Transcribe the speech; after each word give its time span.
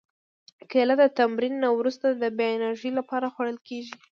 کېله 0.71 0.95
د 1.01 1.03
تمرین 1.17 1.53
نه 1.63 1.69
وروسته 1.77 2.05
د 2.09 2.23
بیا 2.37 2.49
انرژي 2.57 2.91
لپاره 2.99 3.31
خوړل 3.33 3.57
کېږي. 3.67 3.95